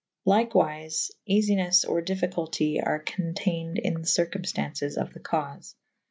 Lyke 0.25 0.53
wyfe 0.55 1.11
eafynes 1.29 1.85
or 1.87 2.01
difificultie 2.01 2.81
are 2.83 3.03
conteyned 3.03 3.77
in 3.77 4.01
the 4.01 4.07
circum 4.07 4.41
ftaunces 4.41 4.97
of 4.97 5.13
the 5.13 5.19
caufe. 5.19 5.75